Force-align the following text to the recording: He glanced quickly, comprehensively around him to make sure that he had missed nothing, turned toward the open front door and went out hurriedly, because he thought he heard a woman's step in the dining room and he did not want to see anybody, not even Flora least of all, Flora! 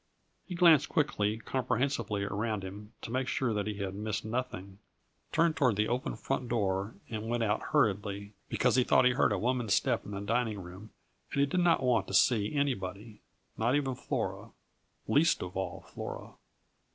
He 0.47 0.55
glanced 0.55 0.89
quickly, 0.89 1.37
comprehensively 1.37 2.23
around 2.23 2.63
him 2.63 2.93
to 3.03 3.11
make 3.11 3.27
sure 3.27 3.53
that 3.53 3.67
he 3.67 3.75
had 3.75 3.93
missed 3.93 4.25
nothing, 4.25 4.79
turned 5.31 5.55
toward 5.55 5.75
the 5.75 5.87
open 5.87 6.15
front 6.15 6.49
door 6.49 6.95
and 7.11 7.29
went 7.29 7.43
out 7.43 7.61
hurriedly, 7.71 8.33
because 8.49 8.75
he 8.75 8.83
thought 8.83 9.05
he 9.05 9.11
heard 9.11 9.31
a 9.31 9.37
woman's 9.37 9.75
step 9.75 10.03
in 10.03 10.09
the 10.09 10.21
dining 10.21 10.57
room 10.59 10.89
and 11.31 11.39
he 11.41 11.45
did 11.45 11.59
not 11.59 11.83
want 11.83 12.07
to 12.07 12.15
see 12.15 12.55
anybody, 12.55 13.21
not 13.59 13.75
even 13.75 13.93
Flora 13.93 14.49
least 15.07 15.43
of 15.43 15.55
all, 15.55 15.81
Flora! 15.81 16.33